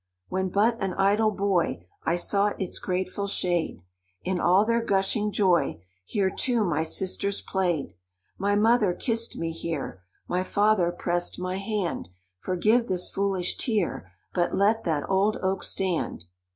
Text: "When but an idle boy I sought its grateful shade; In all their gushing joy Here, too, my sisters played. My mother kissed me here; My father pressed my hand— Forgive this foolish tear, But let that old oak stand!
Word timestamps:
"When 0.29 0.49
but 0.49 0.81
an 0.81 0.95
idle 0.95 1.29
boy 1.29 1.85
I 2.03 2.15
sought 2.15 2.59
its 2.59 2.79
grateful 2.79 3.27
shade; 3.27 3.83
In 4.23 4.39
all 4.39 4.65
their 4.65 4.83
gushing 4.83 5.31
joy 5.31 5.79
Here, 6.05 6.31
too, 6.31 6.65
my 6.65 6.81
sisters 6.81 7.39
played. 7.39 7.93
My 8.39 8.55
mother 8.55 8.95
kissed 8.95 9.37
me 9.37 9.51
here; 9.51 10.01
My 10.27 10.41
father 10.41 10.91
pressed 10.91 11.37
my 11.37 11.59
hand— 11.59 12.09
Forgive 12.39 12.87
this 12.87 13.11
foolish 13.11 13.57
tear, 13.59 14.11
But 14.33 14.55
let 14.55 14.85
that 14.85 15.07
old 15.07 15.37
oak 15.43 15.61
stand! 15.63 16.25